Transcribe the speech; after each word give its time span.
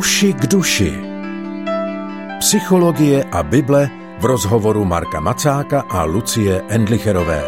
Uši 0.00 0.32
k 0.32 0.46
duši. 0.48 0.92
Psychologie 2.40 3.20
a 3.20 3.42
Bible 3.42 3.88
v 4.16 4.24
rozhovoru 4.24 4.80
Marka 4.84 5.20
Macáka 5.20 5.84
a 5.84 6.08
Lucie 6.08 6.64
Endlicherové. 6.72 7.44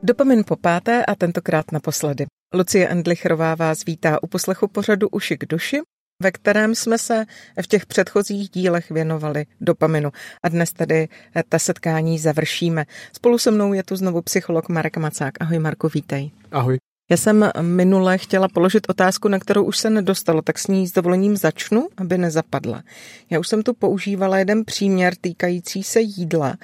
Dopamin 0.00 0.48
po 0.48 0.56
páté 0.56 1.04
a 1.04 1.12
tentokrát 1.12 1.72
naposledy. 1.72 2.24
Lucie 2.54 2.88
Endlicherová 2.88 3.54
vás 3.54 3.84
vítá 3.84 4.22
u 4.22 4.26
poslechu 4.26 4.68
pořadu 4.68 5.08
Uši 5.12 5.36
k 5.36 5.44
duši, 5.46 5.80
ve 6.22 6.32
kterém 6.32 6.74
jsme 6.74 6.98
se 6.98 7.24
v 7.62 7.66
těch 7.66 7.86
předchozích 7.86 8.48
dílech 8.50 8.90
věnovali 8.90 9.46
dopaminu. 9.60 10.12
A 10.42 10.48
dnes 10.48 10.72
tedy 10.72 11.08
ta 11.48 11.58
setkání 11.58 12.18
završíme. 12.18 12.84
Spolu 13.12 13.38
se 13.38 13.50
mnou 13.50 13.72
je 13.72 13.82
tu 13.82 13.96
znovu 13.96 14.22
psycholog 14.22 14.68
Marek 14.68 14.96
Macák. 14.96 15.34
Ahoj 15.40 15.58
Marko, 15.58 15.88
vítej. 15.88 16.30
Ahoj. 16.52 16.78
Já 17.10 17.16
jsem 17.16 17.50
minule 17.60 18.18
chtěla 18.18 18.48
položit 18.48 18.86
otázku, 18.88 19.28
na 19.28 19.38
kterou 19.38 19.64
už 19.64 19.78
se 19.78 19.90
nedostalo, 19.90 20.42
tak 20.42 20.58
s 20.58 20.66
ní 20.66 20.86
s 20.86 20.92
dovolením 20.92 21.36
začnu, 21.36 21.88
aby 21.96 22.18
nezapadla. 22.18 22.82
Já 23.30 23.38
už 23.38 23.48
jsem 23.48 23.62
tu 23.62 23.74
používala 23.74 24.38
jeden 24.38 24.64
příměr 24.64 25.14
týkající 25.20 25.82
se 25.82 26.00
jídla, 26.00 26.54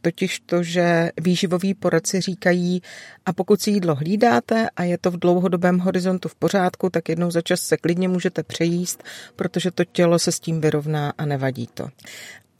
totiž 0.00 0.40
to, 0.40 0.62
že 0.62 1.10
výživoví 1.20 1.74
poradci 1.74 2.20
říkají, 2.20 2.82
a 3.26 3.32
pokud 3.32 3.60
si 3.60 3.70
jídlo 3.70 3.94
hlídáte 3.94 4.68
a 4.76 4.82
je 4.82 4.98
to 4.98 5.10
v 5.10 5.18
dlouhodobém 5.18 5.78
horizontu 5.78 6.28
v 6.28 6.34
pořádku, 6.34 6.90
tak 6.90 7.08
jednou 7.08 7.30
za 7.30 7.40
čas 7.40 7.60
se 7.60 7.76
klidně 7.76 8.08
můžete 8.08 8.42
přejíst, 8.42 9.04
protože 9.36 9.70
to 9.70 9.84
tělo 9.84 10.18
se 10.18 10.32
s 10.32 10.40
tím 10.40 10.60
vyrovná 10.60 11.12
a 11.18 11.24
nevadí 11.24 11.68
to. 11.74 11.88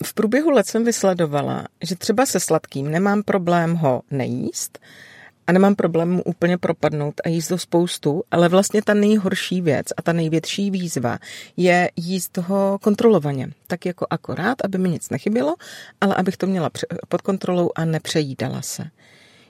V 0.04 0.14
průběhu 0.14 0.50
let 0.50 0.66
jsem 0.66 0.84
vysledovala, 0.84 1.64
že 1.82 1.96
třeba 1.96 2.26
se 2.26 2.40
sladkým 2.40 2.90
nemám 2.90 3.22
problém 3.22 3.74
ho 3.74 4.02
nejíst, 4.10 4.78
a 5.48 5.52
nemám 5.52 5.74
problém 5.74 6.10
mu 6.10 6.22
úplně 6.22 6.58
propadnout 6.58 7.14
a 7.24 7.28
jíst 7.28 7.48
to 7.48 7.58
spoustu, 7.58 8.22
ale 8.30 8.48
vlastně 8.48 8.82
ta 8.82 8.94
nejhorší 8.94 9.60
věc 9.60 9.86
a 9.96 10.02
ta 10.02 10.12
největší 10.12 10.70
výzva 10.70 11.18
je 11.56 11.90
jíst 11.96 12.32
toho 12.32 12.78
kontrolovaně. 12.82 13.50
Tak 13.66 13.86
jako 13.86 14.06
akorát, 14.10 14.64
aby 14.64 14.78
mi 14.78 14.88
nic 14.88 15.10
nechybělo, 15.10 15.54
ale 16.00 16.14
abych 16.14 16.36
to 16.36 16.46
měla 16.46 16.70
pod 17.08 17.22
kontrolou 17.22 17.70
a 17.74 17.84
nepřejídala 17.84 18.62
se. 18.62 18.84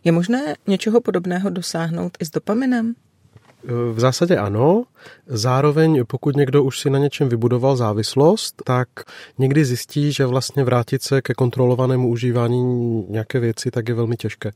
Je 0.05 0.13
možné 0.13 0.55
něčeho 0.67 1.01
podobného 1.01 1.51
dosáhnout 1.51 2.17
i 2.21 2.25
s 2.25 2.31
dopaminem? 2.31 2.95
V 3.65 4.01
zásadě 4.01 4.37
ano. 4.37 4.85
Zároveň, 5.27 6.05
pokud 6.07 6.37
někdo 6.37 6.65
už 6.65 6.81
si 6.81 6.91
na 6.91 6.99
něčem 6.99 7.29
vybudoval 7.29 7.77
závislost, 7.77 8.63
tak 8.65 8.89
někdy 9.39 9.65
zjistí, 9.65 10.13
že 10.13 10.27
vlastně 10.27 10.65
vrátit 10.65 11.03
se 11.03 11.23
ke 11.23 11.35
kontrolovanému 11.35 12.09
užívání 12.09 13.05
nějaké 13.09 13.41
věci, 13.41 13.71
tak 13.71 13.89
je 13.89 13.95
velmi 13.95 14.17
těžké. 14.17 14.51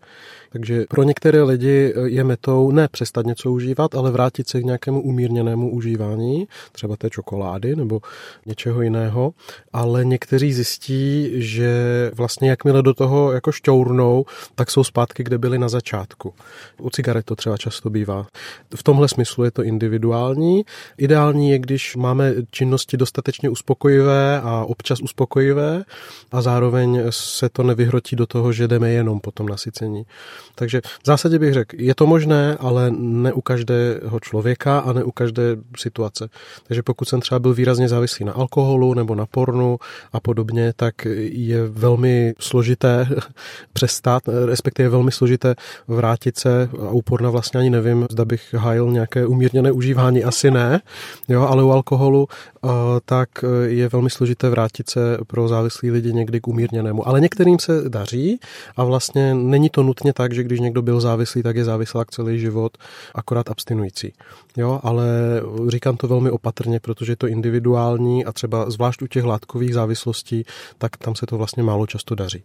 Takže 0.53 0.85
pro 0.89 1.03
některé 1.03 1.43
lidi 1.43 1.95
je 2.05 2.25
metou 2.25 2.71
ne 2.71 2.89
přestat 2.89 3.27
něco 3.27 3.53
užívat, 3.53 3.95
ale 3.95 4.11
vrátit 4.11 4.49
se 4.49 4.61
k 4.61 4.65
nějakému 4.65 5.03
umírněnému 5.03 5.71
užívání, 5.71 6.49
třeba 6.73 6.97
té 6.97 7.11
čokolády 7.11 7.77
nebo 7.77 8.01
něčeho 8.47 8.83
jiného. 8.83 9.35
Ale 9.73 10.05
někteří 10.05 10.53
zjistí, 10.53 11.31
že 11.35 11.73
vlastně 12.15 12.51
jakmile 12.51 12.83
do 12.83 12.95
toho 12.95 13.33
jako 13.33 13.53
šťournou, 13.53 14.25
tak 14.55 14.71
jsou 14.71 14.85
zpátky, 14.85 15.25
kde 15.25 15.39
byli 15.39 15.59
na 15.59 15.69
začátku. 15.69 16.35
U 16.81 16.91
cigaret 16.91 17.27
to 17.27 17.37
třeba 17.37 17.57
často 17.57 17.91
bývá. 17.91 18.27
V 18.75 18.83
tomhle 18.93 19.09
smyslu 19.09 19.45
je 19.45 19.51
to 19.51 19.63
individuální. 19.63 20.65
Ideální 20.99 21.51
je, 21.51 21.59
když 21.59 21.97
máme 21.97 22.35
činnosti 22.51 22.97
dostatečně 22.97 23.49
uspokojivé 23.49 24.41
a 24.41 24.65
občas 24.65 25.01
uspokojivé 25.01 25.85
a 26.33 26.43
zároveň 26.43 27.03
se 27.11 27.49
to 27.49 27.63
nevyhrotí 27.63 28.17
do 28.17 28.27
toho, 28.27 28.53
že 28.53 28.69
jdeme 28.69 28.91
jenom 28.91 29.21
po 29.21 29.31
tom 29.31 29.49
nasycení. 29.49 30.05
Takže 30.55 30.81
v 30.81 31.07
zásadě 31.07 31.39
bych 31.39 31.55
řekl, 31.55 31.77
je 31.79 31.95
to 31.95 32.07
možné, 32.07 32.57
ale 32.61 32.91
ne 32.99 33.33
u 33.33 33.41
každého 33.41 34.21
člověka 34.21 34.79
a 34.79 34.93
ne 34.93 35.05
u 35.05 35.11
každé 35.11 35.57
situace. 35.77 36.29
Takže 36.67 36.83
pokud 36.83 37.09
jsem 37.09 37.21
třeba 37.21 37.39
byl 37.39 37.55
výrazně 37.55 37.89
závislý 37.89 38.25
na 38.25 38.33
alkoholu 38.33 38.95
nebo 38.95 39.15
na 39.15 39.27
pornu 39.27 39.79
a 40.13 40.21
podobně, 40.21 40.73
tak 40.77 40.95
je 41.33 41.67
velmi 41.67 42.35
složité 42.39 43.09
přestat, 43.73 44.23
respektive 44.47 44.89
velmi 44.89 45.13
složité 45.13 45.55
vrátit 45.89 46.39
se 46.39 46.69
a 46.89 46.91
u 46.91 47.03
porna 47.03 47.31
vlastně 47.31 47.61
ani 47.61 47.71
nevím, 47.71 48.07
zda 48.11 48.25
bych 48.25 48.55
hájil 48.55 48.82
nějaké 48.91 49.27
umírněné 49.27 49.73
užívání, 49.73 50.25
asi 50.25 50.51
ne, 50.51 50.81
jo, 51.29 51.43
ale 51.43 51.65
u 51.65 51.71
alkoholu 51.71 52.29
uh, 52.63 52.71
tak 53.05 53.29
je 53.65 53.89
velmi 53.89 54.11
složité 54.11 54.51
vrátit 54.51 54.91
se 54.91 55.19
pro 55.27 55.49
závislí 55.49 55.91
lidi 55.91 56.13
někdy 56.13 56.41
k 56.41 56.49
umírněnému. 56.49 57.09
Ale 57.09 57.21
některým 57.21 57.59
se 57.59 57.89
daří 57.89 58.41
a 58.77 58.85
vlastně 58.85 59.35
není 59.35 59.71
to 59.71 59.83
nutně 59.83 60.13
tak, 60.13 60.33
že 60.33 60.43
když 60.43 60.61
někdo 60.61 60.83
byl 60.83 61.01
závislý, 61.01 61.43
tak 61.43 61.57
je 61.57 61.65
závislák 61.65 62.11
celý 62.11 62.41
život, 62.41 62.79
akorát 63.15 63.51
abstinující. 63.51 64.13
Jo, 64.57 64.81
ale 64.83 65.07
říkám 65.69 65.97
to 65.97 66.09
velmi 66.09 66.31
opatrně, 66.31 66.81
protože 66.81 67.13
je 67.13 67.17
to 67.17 67.27
individuální 67.27 68.25
a 68.25 68.33
třeba 68.33 68.71
zvlášť 68.71 69.03
u 69.03 69.07
těch 69.07 69.25
látkových 69.25 69.75
závislostí, 69.75 70.45
tak 70.79 70.97
tam 70.97 71.15
se 71.15 71.27
to 71.27 71.39
vlastně 71.39 71.63
málo 71.63 71.87
často 71.87 72.15
daří. 72.15 72.43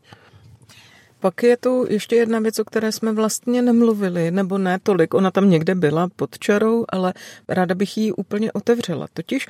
Pak 1.20 1.44
je 1.44 1.58
tu 1.58 1.86
ještě 1.90 2.16
jedna 2.16 2.40
věc, 2.40 2.60
o 2.60 2.66
které 2.66 2.92
jsme 2.92 3.12
vlastně 3.12 3.62
nemluvili, 3.62 4.32
nebo 4.32 4.58
ne 4.58 4.80
tolik. 4.84 5.14
Ona 5.14 5.32
tam 5.32 5.50
někde 5.50 5.76
byla 5.76 6.10
pod 6.16 6.40
čarou, 6.40 6.86
ale 6.90 7.14
ráda 7.50 7.76
bych 7.76 7.98
ji 7.98 8.12
úplně 8.12 8.52
otevřela. 8.52 9.08
Totiž 9.14 9.48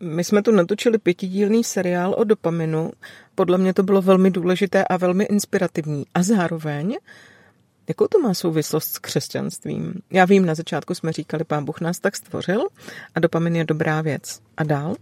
my 0.00 0.24
jsme 0.24 0.42
tu 0.42 0.50
natočili 0.50 0.98
pětidílný 0.98 1.64
seriál 1.64 2.14
o 2.18 2.24
dopaminu. 2.24 2.90
Podle 3.34 3.58
mě 3.58 3.74
to 3.74 3.82
bylo 3.82 4.02
velmi 4.02 4.30
důležité 4.30 4.84
a 4.84 4.96
velmi 4.96 5.24
inspirativní. 5.24 6.04
A 6.14 6.22
zároveň 6.22 6.96
Jakou 7.88 8.06
to 8.06 8.18
má 8.18 8.34
souvislost 8.34 8.88
s 8.88 8.98
křesťanstvím? 8.98 9.94
Já 10.10 10.24
vím, 10.24 10.46
na 10.46 10.54
začátku 10.54 10.94
jsme 10.94 11.12
říkali, 11.12 11.44
pán 11.44 11.64
Bůh 11.64 11.80
nás 11.80 11.98
tak 11.98 12.16
stvořil 12.16 12.68
a 13.14 13.20
dopamin 13.20 13.56
je 13.56 13.64
dobrá 13.64 14.00
věc. 14.00 14.40
A 14.56 14.64
dál? 14.64 14.96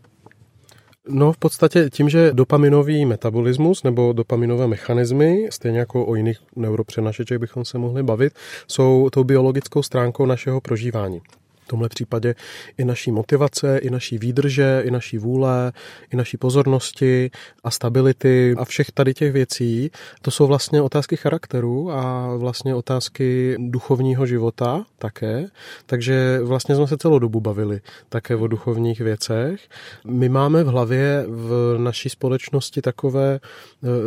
No 1.09 1.33
v 1.33 1.37
podstatě 1.39 1.91
tím, 1.91 2.09
že 2.09 2.33
dopaminový 2.33 3.07
metabolismus 3.07 3.83
nebo 3.83 4.13
dopaminové 4.13 4.67
mechanismy, 4.67 5.49
stejně 5.51 5.79
jako 5.79 6.07
o 6.07 6.15
jiných 6.15 6.39
neuropřenašečech 6.57 7.39
bychom 7.39 7.65
se 7.65 7.79
mohli 7.79 8.03
bavit, 8.03 8.33
jsou 8.69 9.11
tou 9.13 9.25
biologickou 9.25 9.83
stránkou 9.83 10.27
našeho 10.27 10.61
prožívání. 10.61 11.21
V 11.65 11.69
tomhle 11.69 11.89
případě 11.89 12.35
i 12.79 12.85
naší 12.85 13.13
motivace, 13.13 13.79
i 13.79 13.91
naší 13.91 14.19
výdrže, 14.19 14.83
i 14.85 14.91
naší 14.91 15.19
vůle, 15.19 15.73
i 16.13 16.17
naší 16.17 16.37
pozornosti 16.37 17.31
a 17.65 17.71
stability 17.71 18.55
a 18.59 18.65
všech 18.65 18.91
tady 18.91 19.15
těch 19.15 19.33
věcí. 19.33 19.91
To 20.23 20.31
jsou 20.31 20.47
vlastně 20.47 20.83
otázky 20.83 21.17
charakteru 21.17 21.93
a 21.93 22.37
vlastně 22.37 22.75
otázky 22.75 23.57
duchovního 23.59 24.27
života 24.27 24.85
také. 24.99 25.47
Takže 25.87 26.41
vlastně 26.43 26.77
jsme 26.77 26.87
se 26.87 26.97
celou 26.97 27.19
dobu 27.19 27.41
bavili 27.41 27.81
také 28.09 28.37
o 28.37 28.47
duchovních 28.47 29.01
věcech. 29.01 29.61
My 30.07 30.29
máme 30.29 30.65
v 30.65 30.67
hlavě 30.67 31.25
v 31.29 31.77
naší 31.79 32.09
společnosti 32.09 32.83
takové 32.83 33.35
e, 33.35 33.41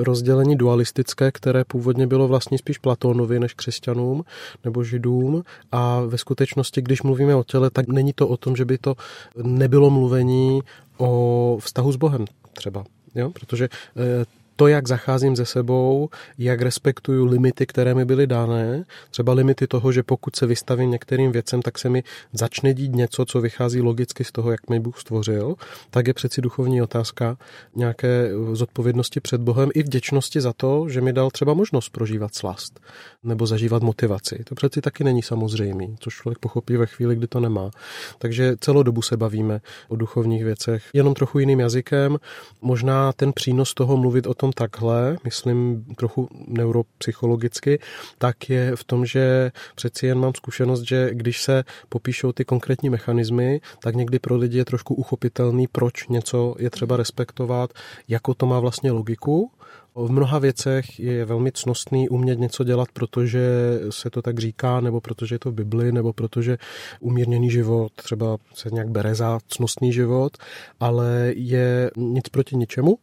rozdělení 0.04 0.56
dualistické, 0.56 1.32
které 1.32 1.64
původně 1.64 2.08
bylo 2.08 2.28
vlastně 2.28 2.58
spíš 2.58 2.78
Platónovi 2.78 3.40
než 3.40 3.54
křesťanům 3.54 4.24
nebo 4.64 4.84
židům 4.84 5.44
a 5.72 6.02
ve 6.02 6.18
skutečnosti, 6.18 6.82
když 6.82 7.02
mluvíme 7.02 7.36
o 7.36 7.44
těle, 7.48 7.70
tak 7.70 7.88
není 7.88 8.14
to 8.14 8.28
o 8.28 8.38
tom, 8.38 8.56
že 8.56 8.66
by 8.66 8.78
to 8.78 8.96
nebylo 9.44 9.90
mluvení 9.90 10.62
o 10.98 11.58
vztahu 11.62 11.92
s 11.92 11.96
Bohem 11.96 12.26
třeba. 12.54 12.84
Jo? 13.16 13.30
Protože 13.30 13.70
eh, 13.98 14.26
to, 14.58 14.68
jak 14.68 14.88
zacházím 14.88 15.36
ze 15.36 15.46
sebou, 15.46 16.10
jak 16.38 16.62
respektuju 16.62 17.26
limity, 17.26 17.66
které 17.66 17.94
mi 17.94 18.06
byly 18.06 18.28
dané, 18.28 18.84
třeba 19.12 19.34
limity 19.34 19.68
toho, 19.68 19.92
že 19.92 20.04
pokud 20.04 20.36
se 20.36 20.46
vystavím 20.46 20.92
některým 20.92 21.32
věcem, 21.32 21.62
tak 21.62 21.78
se 21.78 21.90
mi 21.90 22.04
začne 22.34 22.74
dít 22.74 22.96
něco, 22.96 23.26
co 23.26 23.42
vychází 23.42 23.82
logicky 23.82 24.24
z 24.24 24.32
toho, 24.32 24.52
jak 24.52 24.70
mi 24.70 24.80
Bůh 24.80 25.00
stvořil, 25.00 25.56
tak 25.90 26.08
je 26.08 26.14
přeci 26.14 26.42
duchovní 26.42 26.82
otázka 26.82 27.38
nějaké 27.76 28.30
zodpovědnosti 28.54 29.20
před 29.20 29.42
Bohem 29.42 29.70
i 29.74 29.84
vděčnosti 29.84 30.42
za 30.42 30.54
to, 30.54 30.90
že 30.90 31.02
mi 31.02 31.14
dal 31.14 31.32
třeba 31.32 31.54
možnost 31.54 31.90
prožívat 31.90 32.36
slast 32.36 32.80
nebo 33.24 33.48
zažívat 33.48 33.84
motivaci. 33.84 34.44
To 34.44 34.56
přeci 34.56 34.82
taky 34.82 35.04
není 35.04 35.22
samozřejmý, 35.22 35.96
což 36.00 36.16
člověk 36.16 36.40
pochopí 36.40 36.78
ve 36.78 36.86
chvíli, 36.86 37.16
kdy 37.16 37.28
to 37.28 37.40
nemá. 37.40 37.72
Takže 38.18 38.56
celou 38.60 38.84
dobu 38.84 39.02
se 39.02 39.18
bavíme 39.18 39.62
o 39.88 39.96
duchovních 39.96 40.44
věcech, 40.44 40.84
jenom 40.94 41.14
trochu 41.14 41.40
jiným 41.40 41.60
jazykem. 41.60 42.18
Možná 42.62 43.14
ten 43.14 43.34
přínos 43.34 43.74
toho 43.74 43.98
mluvit 43.98 44.28
o 44.28 44.34
tom 44.34 44.47
tom 44.48 44.54
takhle, 44.54 45.18
myslím 45.24 45.86
trochu 45.96 46.30
neuropsychologicky, 46.48 47.80
tak 48.18 48.50
je 48.50 48.76
v 48.76 48.84
tom, 48.84 49.06
že 49.06 49.52
přeci 49.76 50.08
jen 50.08 50.20
mám 50.20 50.34
zkušenost, 50.36 50.82
že 50.82 51.10
když 51.14 51.42
se 51.42 51.64
popíšou 51.90 52.32
ty 52.32 52.46
konkrétní 52.46 52.90
mechanismy, 52.90 53.62
tak 53.80 53.96
někdy 53.96 54.20
pro 54.20 54.38
lidi 54.38 54.58
je 54.58 54.66
trošku 54.66 54.96
uchopitelný, 54.96 55.68
proč 55.68 56.08
něco 56.08 56.56
je 56.60 56.70
třeba 56.70 56.98
respektovat, 56.98 57.74
jako 58.08 58.34
to 58.34 58.46
má 58.46 58.60
vlastně 58.60 58.92
logiku 58.92 59.52
V 60.06 60.12
mnoha 60.12 60.40
věcech 60.40 61.00
je 61.00 61.26
velmi 61.26 61.52
cnostný 61.52 62.10
umět 62.10 62.40
něco 62.40 62.64
dělat, 62.64 62.88
protože 62.94 63.42
se 63.90 64.10
to 64.10 64.22
tak 64.22 64.40
říká, 64.40 64.82
nebo 64.82 65.02
protože 65.02 65.36
je 65.36 65.40
to 65.40 65.52
v 65.52 65.54
Bibli, 65.54 65.92
nebo 65.92 66.14
protože 66.14 66.58
umírněný 67.00 67.52
život 67.52 67.92
třeba 67.96 68.38
se 68.54 68.70
nějak 68.70 68.90
bere 68.90 69.16
za 69.16 69.40
cnostný 69.48 69.94
život, 69.94 70.38
ale 70.80 71.32
je 71.36 71.92
nic 71.98 72.30
proti 72.30 72.56
ničemu 72.56 72.98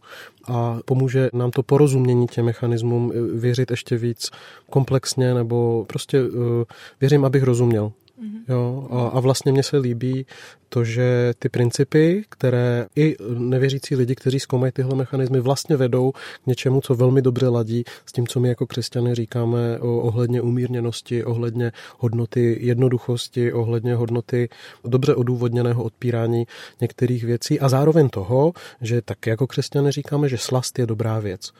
a 0.48 0.78
pomůže 0.84 1.30
nám 1.32 1.50
to 1.50 1.62
porozumění 1.62 2.26
těm 2.26 2.44
mechanismům 2.44 3.12
věřit 3.34 3.70
ještě 3.70 3.96
víc 3.96 4.30
komplexně, 4.70 5.34
nebo 5.34 5.84
prostě 5.88 6.18
eh, 6.18 6.64
věřím, 7.00 7.24
abych 7.24 7.42
rozuměl. 7.42 7.92
Mm-hmm. 8.22 8.40
Jo, 8.48 8.88
a, 8.90 9.08
a 9.08 9.20
vlastně 9.20 9.52
mně 9.52 9.62
se 9.62 9.78
líbí 9.78 10.26
to, 10.68 10.84
že 10.84 11.34
ty 11.38 11.48
principy, 11.48 12.24
které 12.28 12.86
i 12.96 13.16
nevěřící 13.38 13.96
lidi, 13.96 14.14
kteří 14.14 14.40
zkoumají 14.40 14.72
tyhle 14.72 14.96
mechanismy, 14.96 15.40
vlastně 15.40 15.76
vedou 15.76 16.12
k 16.12 16.46
něčemu, 16.46 16.80
co 16.80 16.94
velmi 16.94 17.22
dobře 17.22 17.48
ladí 17.48 17.84
s 18.06 18.12
tím, 18.12 18.26
co 18.26 18.40
my 18.40 18.48
jako 18.48 18.66
křesťany 18.66 19.14
říkáme 19.14 19.78
o, 19.78 19.98
ohledně 19.98 20.40
umírněnosti, 20.42 21.24
ohledně 21.24 21.72
hodnoty 21.98 22.58
jednoduchosti, 22.60 23.52
ohledně 23.52 23.94
hodnoty 23.94 24.48
dobře 24.84 25.14
odůvodněného 25.14 25.84
odpírání 25.84 26.46
některých 26.80 27.24
věcí 27.24 27.60
a 27.60 27.68
zároveň 27.68 28.08
toho, 28.08 28.52
že 28.80 29.02
tak 29.02 29.26
jako 29.26 29.46
křesťany 29.46 29.90
říkáme, 29.90 30.28
že 30.28 30.38
slast 30.38 30.78
je 30.78 30.86
dobrá 30.86 31.18
věc. 31.18 31.52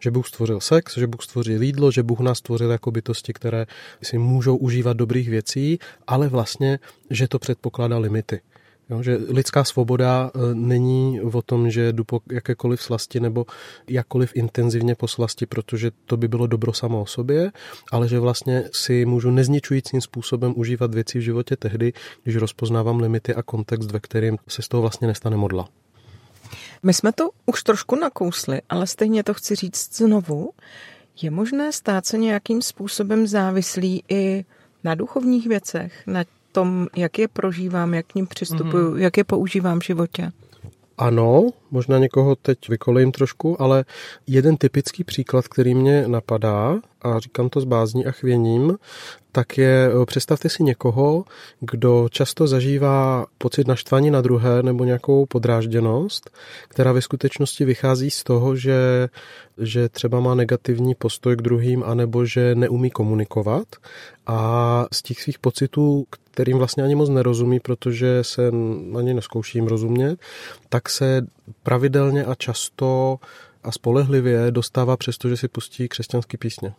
Že 0.00 0.10
Bůh 0.10 0.26
stvořil 0.28 0.60
sex, 0.60 0.98
že 0.98 1.06
Bůh 1.06 1.22
stvořil 1.22 1.62
jídlo, 1.62 1.90
že 1.90 2.02
Bůh 2.02 2.20
nás 2.20 2.38
stvořil 2.38 2.70
jako 2.70 2.90
bytosti, 2.90 3.32
které 3.32 3.66
si 4.02 4.18
můžou 4.18 4.56
užívat 4.56 4.96
dobrých 4.96 5.28
věcí, 5.28 5.78
ale 6.08 6.28
vlastně, 6.28 6.78
že 7.10 7.28
to 7.28 7.38
předpokládá 7.38 7.98
limity. 7.98 8.40
Jo, 8.90 9.02
že 9.02 9.18
lidská 9.28 9.64
svoboda 9.64 10.30
e, 10.34 10.54
není 10.54 11.20
o 11.20 11.42
tom, 11.42 11.70
že 11.70 11.92
jdu 11.92 12.04
po 12.04 12.20
jakékoliv 12.32 12.82
slasti 12.82 13.20
nebo 13.20 13.46
jakkoliv 13.88 14.30
intenzivně 14.34 14.94
po 14.94 15.08
slasti, 15.08 15.46
protože 15.46 15.90
to 16.04 16.16
by 16.16 16.28
bylo 16.28 16.46
dobro 16.46 16.72
samo 16.72 17.02
o 17.02 17.06
sobě, 17.06 17.52
ale 17.92 18.08
že 18.08 18.20
vlastně 18.20 18.64
si 18.72 19.06
můžu 19.06 19.30
nezničujícím 19.30 20.00
způsobem 20.00 20.52
užívat 20.56 20.94
věci 20.94 21.18
v 21.18 21.22
životě 21.22 21.56
tehdy, 21.56 21.92
když 22.22 22.36
rozpoznávám 22.36 23.00
limity 23.00 23.34
a 23.34 23.42
kontext, 23.42 23.90
ve 23.90 24.00
kterým 24.00 24.38
se 24.48 24.62
z 24.62 24.68
toho 24.68 24.80
vlastně 24.80 25.08
nestane 25.08 25.36
modla. 25.36 25.68
My 26.82 26.94
jsme 26.94 27.12
to 27.12 27.30
už 27.46 27.62
trošku 27.62 27.96
nakousli, 27.96 28.60
ale 28.68 28.86
stejně 28.86 29.24
to 29.24 29.34
chci 29.34 29.54
říct 29.54 29.96
znovu. 29.96 30.50
Je 31.22 31.30
možné 31.30 31.72
stát 31.72 32.06
se 32.06 32.18
nějakým 32.18 32.62
způsobem 32.62 33.26
závislý 33.26 34.02
i 34.08 34.44
na 34.84 34.94
duchovních 34.94 35.46
věcech, 35.46 36.02
na 36.06 36.24
tom, 36.52 36.86
jak 36.96 37.18
je 37.18 37.28
prožívám, 37.28 37.94
jak 37.94 38.06
k 38.06 38.14
ním 38.14 38.26
přistupuju, 38.26 38.94
mm-hmm. 38.94 38.98
jak 38.98 39.16
je 39.16 39.24
používám 39.24 39.80
v 39.80 39.84
životě? 39.84 40.32
Ano, 40.98 41.50
možná 41.70 41.98
někoho 41.98 42.36
teď 42.36 42.68
vykolejím 42.68 43.12
trošku, 43.12 43.62
ale 43.62 43.84
jeden 44.26 44.56
typický 44.56 45.04
příklad, 45.04 45.48
který 45.48 45.74
mě 45.74 46.08
napadá, 46.08 46.78
a 47.02 47.18
říkám 47.18 47.48
to 47.48 47.60
s 47.60 47.64
bázní 47.64 48.06
a 48.06 48.10
chvěním, 48.10 48.78
tak 49.32 49.58
je, 49.58 49.90
eh, 50.02 50.06
představte 50.06 50.48
si 50.48 50.62
někoho, 50.62 51.24
kdo 51.60 52.08
často 52.10 52.46
zažívá 52.46 53.26
pocit 53.38 53.66
naštvání 53.66 54.10
na 54.10 54.20
druhé 54.20 54.62
nebo 54.62 54.84
nějakou 54.84 55.26
podrážděnost, 55.26 56.30
která 56.68 56.92
ve 56.92 57.02
skutečnosti 57.02 57.64
vychází 57.64 58.10
z 58.10 58.24
toho, 58.24 58.56
že, 58.56 59.08
že 59.58 59.88
třeba 59.88 60.20
má 60.20 60.34
negativní 60.34 60.94
postoj 60.94 61.36
k 61.36 61.42
druhým, 61.42 61.84
anebo 61.84 62.24
že 62.24 62.54
neumí 62.54 62.90
komunikovat. 62.90 63.68
A 64.26 64.86
z 64.92 65.02
těch 65.02 65.22
svých 65.22 65.38
pocitů, 65.38 66.06
kterým 66.30 66.58
vlastně 66.58 66.82
ani 66.82 66.94
moc 66.94 67.08
nerozumí, 67.08 67.60
protože 67.60 68.24
se 68.24 68.52
ani 68.98 69.14
neskouším 69.14 69.66
rozumět, 69.66 70.20
tak 70.68 70.88
se 70.88 71.26
pravidelně 71.62 72.24
a 72.24 72.34
často 72.34 73.18
a 73.64 73.72
spolehlivě 73.72 74.50
dostává 74.50 74.96
přesto, 74.96 75.28
že 75.28 75.36
si 75.36 75.48
pustí 75.48 75.88
křesťanský 75.88 76.36
písně 76.36 76.74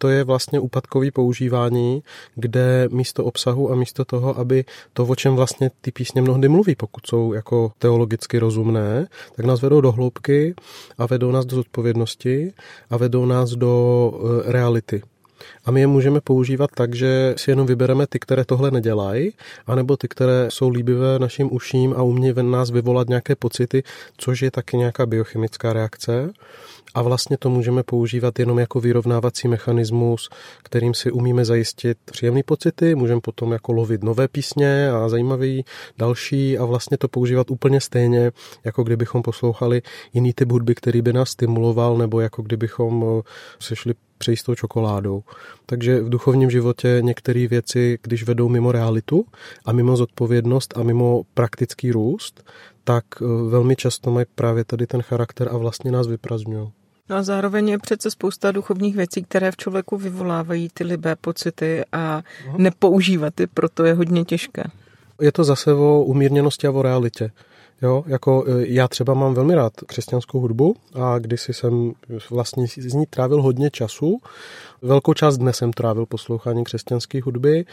to 0.00 0.08
je 0.08 0.24
vlastně 0.24 0.60
úpadkový 0.60 1.10
používání, 1.10 2.02
kde 2.34 2.88
místo 2.90 3.24
obsahu 3.24 3.72
a 3.72 3.74
místo 3.74 4.04
toho, 4.04 4.38
aby 4.38 4.64
to, 4.92 5.06
o 5.06 5.14
čem 5.14 5.36
vlastně 5.36 5.70
ty 5.80 5.92
písně 5.92 6.22
mnohdy 6.22 6.48
mluví, 6.48 6.74
pokud 6.74 7.06
jsou 7.06 7.32
jako 7.32 7.72
teologicky 7.78 8.38
rozumné, 8.38 9.06
tak 9.36 9.46
nás 9.46 9.62
vedou 9.62 9.80
do 9.80 9.92
hloubky 9.92 10.54
a 10.98 11.06
vedou 11.06 11.30
nás 11.30 11.46
do 11.46 11.56
zodpovědnosti 11.56 12.52
a 12.90 12.96
vedou 12.96 13.26
nás 13.26 13.50
do 13.50 14.12
e, 14.48 14.52
reality. 14.52 15.02
A 15.64 15.70
my 15.70 15.80
je 15.80 15.86
můžeme 15.86 16.20
používat 16.20 16.70
tak, 16.74 16.94
že 16.94 17.34
si 17.36 17.50
jenom 17.50 17.66
vybereme 17.66 18.06
ty, 18.06 18.18
které 18.18 18.44
tohle 18.44 18.70
nedělají, 18.70 19.32
anebo 19.66 19.96
ty, 19.96 20.08
které 20.08 20.48
jsou 20.48 20.68
líbivé 20.68 21.18
našim 21.18 21.48
uším 21.52 21.94
a 21.96 22.02
umějí 22.02 22.32
v 22.32 22.42
nás 22.42 22.70
vyvolat 22.70 23.08
nějaké 23.08 23.36
pocity, 23.36 23.82
což 24.16 24.42
je 24.42 24.50
taky 24.50 24.76
nějaká 24.76 25.06
biochemická 25.06 25.72
reakce. 25.72 26.30
A 26.94 27.02
vlastně 27.02 27.36
to 27.38 27.50
můžeme 27.50 27.82
používat 27.82 28.38
jenom 28.38 28.58
jako 28.58 28.80
vyrovnávací 28.80 29.48
mechanismus, 29.48 30.28
kterým 30.62 30.94
si 30.94 31.12
umíme 31.12 31.44
zajistit 31.44 31.98
příjemné 32.04 32.42
pocity, 32.42 32.94
můžeme 32.94 33.20
potom 33.20 33.52
jako 33.52 33.72
lovit 33.72 34.02
nové 34.02 34.28
písně 34.28 34.90
a 34.90 35.08
zajímavý 35.08 35.64
další 35.98 36.58
a 36.58 36.64
vlastně 36.64 36.98
to 36.98 37.08
používat 37.08 37.50
úplně 37.50 37.80
stejně, 37.80 38.30
jako 38.64 38.82
kdybychom 38.82 39.22
poslouchali 39.22 39.82
jiný 40.12 40.32
typ 40.32 40.52
hudby, 40.52 40.74
který 40.74 41.02
by 41.02 41.12
nás 41.12 41.30
stimuloval, 41.30 41.98
nebo 41.98 42.20
jako 42.20 42.42
kdybychom 42.42 43.04
eh, 43.04 43.22
se 43.60 43.76
šli 43.76 43.94
přejít 44.20 44.42
tou 44.42 44.54
čokoládou. 44.54 45.22
Takže 45.66 46.00
v 46.00 46.08
duchovním 46.08 46.50
životě 46.50 46.98
některé 47.00 47.46
věci, 47.46 47.98
když 48.02 48.24
vedou 48.24 48.48
mimo 48.48 48.72
realitu 48.72 49.24
a 49.64 49.72
mimo 49.72 49.96
zodpovědnost 49.96 50.78
a 50.78 50.82
mimo 50.82 51.22
praktický 51.34 51.92
růst, 51.92 52.44
tak 52.84 53.04
eh, 53.22 53.24
velmi 53.50 53.76
často 53.76 54.10
mají 54.10 54.26
právě 54.34 54.64
tady 54.64 54.86
ten 54.86 55.02
charakter 55.02 55.48
a 55.52 55.56
vlastně 55.56 55.92
nás 55.92 56.06
vyprazňují. 56.06 56.72
No 57.10 57.16
a 57.16 57.22
zároveň 57.22 57.68
je 57.68 57.78
přece 57.78 58.10
spousta 58.10 58.52
duchovních 58.52 58.96
věcí, 58.96 59.22
které 59.22 59.52
v 59.52 59.56
člověku 59.56 59.96
vyvolávají 59.96 60.68
ty 60.74 60.84
libé 60.84 61.16
pocity 61.16 61.84
a 61.92 62.22
nepoužívat 62.56 63.40
je, 63.40 63.46
proto 63.46 63.84
je 63.84 63.94
hodně 63.94 64.24
těžké. 64.24 64.62
Je 65.20 65.32
to 65.32 65.44
zase 65.44 65.72
o 65.74 66.02
umírněnosti 66.02 66.66
a 66.66 66.70
o 66.70 66.82
realitě. 66.82 67.30
Jo, 67.82 68.04
jako 68.06 68.44
e, 68.46 68.66
já 68.66 68.88
třeba 68.88 69.14
mám 69.14 69.34
velmi 69.34 69.54
rád 69.54 69.72
křesťanskou 69.86 70.40
hudbu 70.40 70.76
a 70.94 71.18
kdysi 71.18 71.54
jsem 71.54 71.92
vlastně 72.30 72.66
z 72.66 72.94
ní 72.94 73.06
trávil 73.06 73.42
hodně 73.42 73.70
času. 73.70 74.18
Velkou 74.82 75.14
část 75.14 75.38
dne 75.38 75.52
jsem 75.52 75.72
trávil 75.72 76.06
poslouchání 76.06 76.64
křesťanské 76.64 77.22
hudby, 77.22 77.64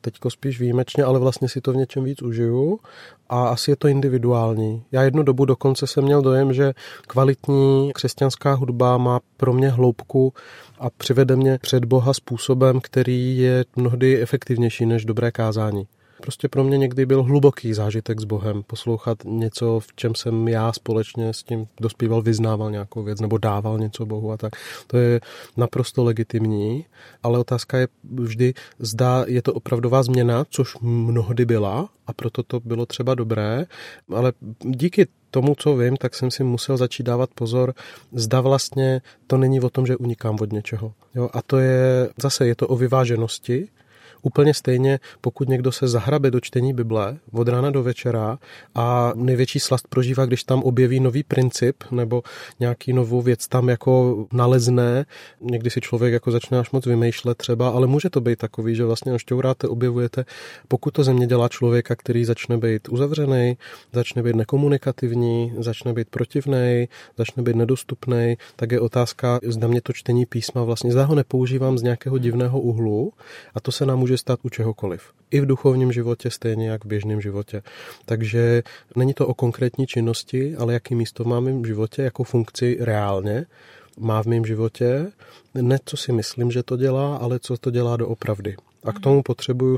teďko 0.00 0.30
spíš 0.30 0.60
výjimečně, 0.60 1.04
ale 1.04 1.18
vlastně 1.18 1.48
si 1.48 1.60
to 1.60 1.72
v 1.72 1.76
něčem 1.76 2.04
víc 2.04 2.22
užiju 2.22 2.80
a 3.28 3.48
asi 3.48 3.70
je 3.70 3.76
to 3.76 3.88
individuální. 3.88 4.84
Já 4.92 5.02
jednu 5.02 5.22
dobu 5.22 5.44
dokonce 5.44 5.86
jsem 5.86 6.04
měl 6.04 6.22
dojem, 6.22 6.52
že 6.52 6.72
kvalitní 7.06 7.92
křesťanská 7.94 8.54
hudba 8.54 8.98
má 8.98 9.20
pro 9.36 9.52
mě 9.52 9.68
hloubku 9.68 10.32
a 10.78 10.90
přivede 10.90 11.36
mě 11.36 11.58
před 11.58 11.84
Boha 11.84 12.14
způsobem, 12.14 12.80
který 12.80 13.38
je 13.38 13.64
mnohdy 13.76 14.22
efektivnější 14.22 14.86
než 14.86 15.04
dobré 15.04 15.32
kázání. 15.32 15.86
Prostě 16.22 16.48
pro 16.48 16.64
mě 16.64 16.78
někdy 16.78 17.06
byl 17.06 17.22
hluboký 17.22 17.74
zážitek 17.74 18.20
s 18.20 18.24
Bohem, 18.24 18.62
poslouchat 18.62 19.18
něco, 19.24 19.80
v 19.80 19.86
čem 19.96 20.14
jsem 20.14 20.48
já 20.48 20.72
společně 20.72 21.32
s 21.32 21.42
tím 21.42 21.66
dospíval, 21.80 22.22
vyznával 22.22 22.70
nějakou 22.70 23.02
věc 23.02 23.20
nebo 23.20 23.38
dával 23.38 23.78
něco 23.78 24.06
Bohu 24.06 24.32
a 24.32 24.36
tak. 24.36 24.52
To 24.86 24.96
je 24.96 25.20
naprosto 25.56 26.04
legitimní, 26.04 26.84
ale 27.22 27.38
otázka 27.38 27.78
je 27.78 27.88
vždy, 28.12 28.54
zda 28.78 29.24
je 29.28 29.42
to 29.42 29.54
opravdová 29.54 30.02
změna, 30.02 30.44
což 30.50 30.78
mnohdy 30.80 31.44
byla 31.44 31.88
a 32.06 32.12
proto 32.12 32.42
to 32.42 32.60
bylo 32.60 32.86
třeba 32.86 33.14
dobré, 33.14 33.64
ale 34.14 34.32
díky 34.60 35.06
tomu, 35.30 35.54
co 35.54 35.76
vím, 35.76 35.96
tak 35.96 36.14
jsem 36.14 36.30
si 36.30 36.44
musel 36.44 36.76
začít 36.76 37.02
dávat 37.02 37.30
pozor, 37.34 37.74
zda 38.12 38.40
vlastně 38.40 39.00
to 39.26 39.36
není 39.36 39.60
o 39.60 39.70
tom, 39.70 39.86
že 39.86 39.96
unikám 39.96 40.36
od 40.40 40.52
něčeho. 40.52 40.92
Jo, 41.14 41.28
a 41.32 41.42
to 41.42 41.58
je, 41.58 42.08
zase 42.22 42.46
je 42.46 42.54
to 42.54 42.68
o 42.68 42.76
vyváženosti, 42.76 43.68
Úplně 44.22 44.54
stejně, 44.54 44.98
pokud 45.20 45.48
někdo 45.48 45.72
se 45.72 45.88
zahrabe 45.88 46.30
do 46.30 46.40
čtení 46.40 46.72
Bible 46.72 47.16
od 47.32 47.48
rána 47.48 47.70
do 47.70 47.82
večera 47.82 48.38
a 48.74 49.12
největší 49.14 49.60
slast 49.60 49.88
prožívá, 49.88 50.26
když 50.26 50.44
tam 50.44 50.62
objeví 50.62 51.00
nový 51.00 51.22
princip 51.22 51.76
nebo 51.90 52.22
nějaký 52.60 52.92
novou 52.92 53.22
věc 53.22 53.48
tam 53.48 53.68
jako 53.68 54.26
nalezne, 54.32 55.04
někdy 55.40 55.70
si 55.70 55.80
člověk 55.80 56.12
jako 56.12 56.30
začne 56.30 56.58
až 56.58 56.70
moc 56.70 56.86
vymýšlet 56.86 57.38
třeba, 57.38 57.68
ale 57.68 57.86
může 57.86 58.10
to 58.10 58.20
být 58.20 58.38
takový, 58.38 58.74
že 58.74 58.84
vlastně 58.84 59.12
ošťouráte, 59.12 59.68
objevujete, 59.68 60.24
pokud 60.68 60.90
to 60.90 61.04
země 61.04 61.26
dělá 61.26 61.48
člověka, 61.48 61.96
který 61.96 62.24
začne 62.24 62.58
být 62.58 62.88
uzavřený, 62.88 63.56
začne 63.92 64.22
být 64.22 64.36
nekomunikativní, 64.36 65.54
začne 65.58 65.92
být 65.92 66.08
protivný, 66.08 66.88
začne 67.18 67.42
být 67.42 67.56
nedostupný, 67.56 68.36
tak 68.56 68.72
je 68.72 68.80
otázka, 68.80 69.40
zda 69.46 69.68
mě 69.68 69.80
to 69.80 69.92
čtení 69.92 70.26
písma 70.26 70.64
vlastně, 70.64 70.92
zda 70.92 71.04
ho 71.04 71.14
nepoužívám 71.14 71.78
z 71.78 71.82
nějakého 71.82 72.18
divného 72.18 72.60
uhlu 72.60 73.12
a 73.54 73.60
to 73.60 73.72
se 73.72 73.86
nám 73.86 73.98
může 73.98 74.11
může 74.12 74.18
stát 74.18 74.40
u 74.42 74.48
čehokoliv. 74.48 75.02
I 75.30 75.40
v 75.40 75.46
duchovním 75.46 75.92
životě, 75.92 76.30
stejně 76.30 76.68
jak 76.68 76.84
v 76.84 76.88
běžném 76.88 77.20
životě. 77.20 77.62
Takže 78.04 78.62
není 78.96 79.14
to 79.14 79.26
o 79.26 79.34
konkrétní 79.34 79.86
činnosti, 79.86 80.56
ale 80.56 80.72
jaký 80.72 80.94
místo 80.94 81.24
mám 81.24 81.62
v 81.62 81.66
životě, 81.66 82.02
jakou 82.02 82.24
funkci 82.24 82.76
reálně 82.80 83.46
má 83.98 84.22
v 84.22 84.26
mém 84.26 84.44
životě. 84.44 85.12
Ne, 85.54 85.78
co 85.84 85.96
si 85.96 86.12
myslím, 86.12 86.50
že 86.50 86.62
to 86.62 86.76
dělá, 86.76 87.16
ale 87.16 87.38
co 87.38 87.56
to 87.56 87.70
dělá 87.70 87.96
doopravdy. 87.96 88.56
A 88.84 88.92
k 88.92 89.00
tomu 89.00 89.22
potřebuju 89.22 89.76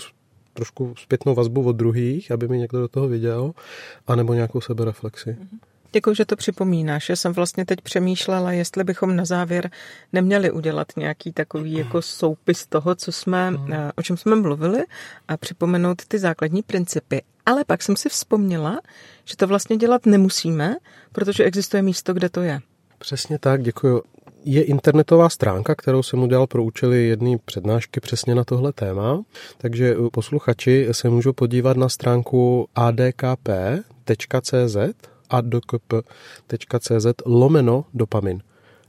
trošku 0.53 0.95
zpětnou 0.99 1.35
vazbu 1.35 1.63
od 1.63 1.77
druhých, 1.77 2.31
aby 2.31 2.49
mi 2.49 2.59
někdo 2.59 2.81
do 2.81 2.89
toho 2.89 3.09
viděl, 3.09 3.53
anebo 4.07 4.35
nějakou 4.35 4.61
sebereflexi. 4.61 5.37
Děkuji, 5.95 6.15
že 6.15 6.25
to 6.25 6.37
připomínáš. 6.37 7.09
Já 7.09 7.17
jsem 7.17 7.33
vlastně 7.33 7.65
teď 7.65 7.81
přemýšlela, 7.81 8.53
jestli 8.53 8.85
bychom 8.85 9.17
na 9.17 9.25
závěr 9.25 9.71
neměli 10.13 10.51
udělat 10.51 10.87
nějaký 10.97 11.33
takový 11.33 11.73
jako 11.73 12.03
soupis 12.03 12.67
toho, 12.67 12.95
co 12.95 13.13
jsme, 13.13 13.51
hmm. 13.51 13.73
eh, 13.73 13.93
o 13.97 14.03
čem 14.03 14.17
jsme 14.17 14.37
mluvili 14.37 14.85
a 15.29 15.37
připomenout 15.37 16.05
ty 16.09 16.19
základní 16.19 16.63
principy. 16.63 17.23
Ale 17.47 17.65
pak 17.65 17.83
jsem 17.83 17.97
si 17.97 18.09
vzpomněla, 18.09 18.81
že 19.25 19.37
to 19.37 19.47
vlastně 19.47 19.77
dělat 19.77 20.07
nemusíme, 20.07 20.77
protože 21.13 21.45
existuje 21.45 21.83
místo, 21.83 22.15
kde 22.15 22.29
to 22.29 22.41
je. 22.41 22.61
Přesně 22.99 23.39
tak, 23.39 23.63
děkuji. 23.63 24.03
Je 24.45 24.63
internetová 24.63 25.29
stránka, 25.29 25.75
kterou 25.75 26.03
jsem 26.03 26.23
udělal 26.23 26.47
pro 26.47 26.65
účely 26.65 27.07
jedné 27.07 27.37
přednášky 27.45 28.01
přesně 28.01 28.35
na 28.35 28.45
tohle 28.45 28.73
téma, 28.73 29.23
takže 29.59 29.97
posluchači 30.13 30.89
se 30.93 31.11
můžou 31.11 31.33
podívat 31.33 31.77
na 31.77 31.89
stránku 31.89 32.69
adkp.cz 32.75 34.77
adkp.cz 35.37 37.07
lomeno 37.41 37.77
dopamin 37.99 38.39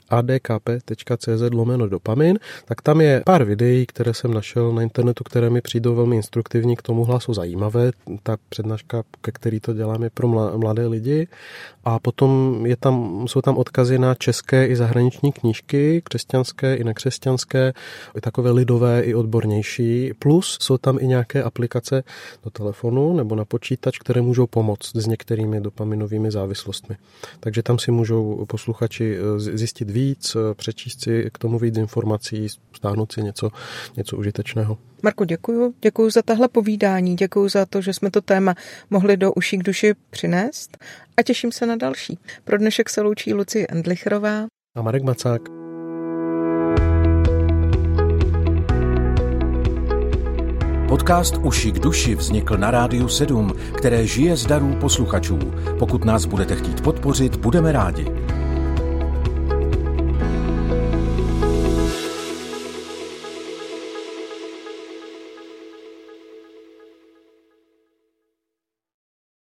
adkp.cz 0.09 1.41
lomeno 1.51 1.87
dopamin, 1.87 2.39
tak 2.65 2.81
tam 2.81 3.01
je 3.01 3.21
pár 3.25 3.43
videí, 3.43 3.85
které 3.85 4.13
jsem 4.13 4.33
našel 4.33 4.73
na 4.73 4.81
internetu, 4.81 5.23
které 5.23 5.49
mi 5.49 5.61
přijdou 5.61 5.95
velmi 5.95 6.15
instruktivní, 6.15 6.75
k 6.75 6.81
tomu 6.81 7.03
hlasu 7.03 7.33
zajímavé. 7.33 7.91
Ta 8.23 8.37
přednáška, 8.49 9.03
ke 9.21 9.31
který 9.31 9.59
to 9.59 9.73
dělám, 9.73 10.03
je 10.03 10.09
pro 10.09 10.27
mladé 10.57 10.87
lidi. 10.87 11.27
A 11.83 11.99
potom 11.99 12.61
je 12.65 12.75
tam, 12.75 13.25
jsou 13.27 13.41
tam 13.41 13.57
odkazy 13.57 13.99
na 13.99 14.15
české 14.15 14.67
i 14.67 14.75
zahraniční 14.75 15.31
knížky, 15.31 16.01
křesťanské 16.03 16.75
i 16.75 16.83
nekřesťanské, 16.83 17.73
i 18.17 18.21
takové 18.21 18.51
lidové 18.51 19.01
i 19.01 19.15
odbornější. 19.15 20.13
Plus 20.19 20.57
jsou 20.61 20.77
tam 20.77 20.97
i 20.99 21.07
nějaké 21.07 21.43
aplikace 21.43 22.03
do 22.43 22.49
telefonu 22.49 23.15
nebo 23.15 23.35
na 23.35 23.45
počítač, 23.45 23.99
které 23.99 24.21
můžou 24.21 24.47
pomoct 24.47 24.95
s 24.95 25.07
některými 25.07 25.61
dopaminovými 25.61 26.31
závislostmi. 26.31 26.95
Takže 27.39 27.63
tam 27.63 27.79
si 27.79 27.91
můžou 27.91 28.45
posluchači 28.45 29.17
eh, 29.17 29.39
zjistit 29.39 29.89
víc, 29.95 30.35
eh, 30.35 30.53
přečíst 30.53 31.01
si 31.01 31.29
k 31.33 31.37
tomu 31.37 31.59
víc 31.59 31.77
informací, 31.77 32.47
stáhnout 32.75 33.11
si 33.11 33.23
něco, 33.23 33.51
něco 33.97 34.17
užitečného. 34.17 34.77
Marku, 35.03 35.23
děkuji. 35.23 35.73
Děkuji 35.81 36.09
za 36.09 36.21
tahle 36.21 36.47
povídání, 36.47 37.15
děkuji 37.15 37.49
za 37.49 37.65
to, 37.65 37.81
že 37.81 37.93
jsme 37.93 38.11
to 38.11 38.21
téma 38.21 38.55
mohli 38.89 39.17
do 39.17 39.33
uší 39.33 39.57
k 39.57 39.63
duši 39.63 39.95
přinést 40.09 40.77
a 41.17 41.23
těším 41.23 41.51
se 41.51 41.65
na 41.65 41.75
další. 41.75 42.19
Pro 42.43 42.57
dnešek 42.57 42.89
se 42.89 43.01
loučí 43.01 43.33
Lucie 43.33 43.67
Endlicherová 43.69 44.45
a 44.75 44.81
Marek 44.81 45.03
Macák. 45.03 45.41
Podcast 50.89 51.37
Uši 51.43 51.71
k 51.71 51.79
duši 51.79 52.15
vznikl 52.15 52.57
na 52.57 52.71
Rádiu 52.71 53.07
7, 53.07 53.53
které 53.77 54.07
žije 54.07 54.37
z 54.37 54.45
darů 54.45 54.75
posluchačů. 54.81 55.39
Pokud 55.79 56.05
nás 56.05 56.25
budete 56.25 56.55
chtít 56.55 56.81
podpořit, 56.81 57.35
budeme 57.35 57.71
rádi. 57.71 58.05